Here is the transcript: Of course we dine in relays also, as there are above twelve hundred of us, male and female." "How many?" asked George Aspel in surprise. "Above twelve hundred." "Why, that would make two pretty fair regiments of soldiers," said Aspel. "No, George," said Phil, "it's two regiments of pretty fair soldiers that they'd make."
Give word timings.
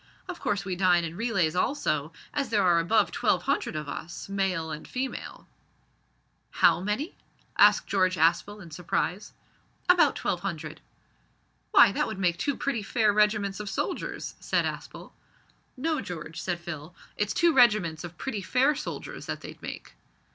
Of 0.27 0.39
course 0.39 0.65
we 0.65 0.75
dine 0.75 1.03
in 1.03 1.15
relays 1.15 1.55
also, 1.55 2.11
as 2.33 2.49
there 2.49 2.63
are 2.63 2.79
above 2.79 3.11
twelve 3.11 3.43
hundred 3.43 3.75
of 3.75 3.87
us, 3.87 4.27
male 4.27 4.71
and 4.71 4.87
female." 4.87 5.47
"How 6.49 6.79
many?" 6.79 7.15
asked 7.55 7.85
George 7.85 8.15
Aspel 8.15 8.63
in 8.63 8.71
surprise. 8.71 9.31
"Above 9.87 10.15
twelve 10.15 10.39
hundred." 10.39 10.81
"Why, 11.69 11.91
that 11.91 12.07
would 12.07 12.17
make 12.17 12.39
two 12.39 12.57
pretty 12.57 12.81
fair 12.81 13.13
regiments 13.13 13.59
of 13.59 13.69
soldiers," 13.69 14.33
said 14.39 14.65
Aspel. 14.65 15.11
"No, 15.77 16.01
George," 16.01 16.41
said 16.41 16.59
Phil, 16.59 16.95
"it's 17.15 17.31
two 17.31 17.53
regiments 17.53 18.03
of 18.03 18.17
pretty 18.17 18.41
fair 18.41 18.73
soldiers 18.73 19.27
that 19.27 19.41
they'd 19.41 19.61
make." 19.61 19.93